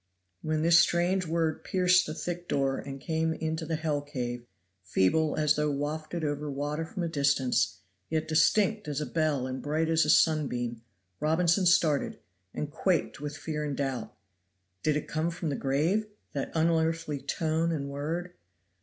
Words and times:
When 0.41 0.63
this 0.63 0.79
strange 0.79 1.27
word 1.27 1.63
pierced 1.63 2.07
the 2.07 2.15
thick 2.15 2.47
door 2.47 2.79
and 2.79 2.99
came 2.99 3.35
into 3.35 3.67
the 3.67 3.75
hell 3.75 4.01
cave, 4.01 4.47
feeble 4.83 5.35
as 5.35 5.55
though 5.55 5.69
wafted 5.69 6.25
over 6.25 6.49
water 6.49 6.83
from 6.87 7.03
a 7.03 7.07
distance, 7.07 7.77
yet 8.09 8.27
distinct 8.27 8.87
as 8.87 8.99
a 8.99 9.05
bell 9.05 9.45
and 9.45 9.61
bright 9.61 9.89
as 9.89 10.03
a 10.03 10.09
sunbeam, 10.09 10.81
Robinson 11.19 11.67
started, 11.67 12.17
and 12.51 12.71
quaked 12.71 13.21
with 13.21 13.37
fear 13.37 13.63
and 13.63 13.77
doubt. 13.77 14.11
Did 14.81 14.95
it 14.97 15.07
come 15.07 15.29
from 15.29 15.49
the 15.49 15.55
grave, 15.55 16.07
that 16.33 16.51
unearthly 16.55 17.19
tone 17.21 17.71
and 17.71 17.87
word? 17.87 18.33